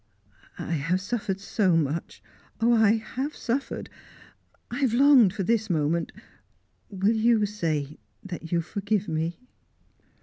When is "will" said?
6.89-7.15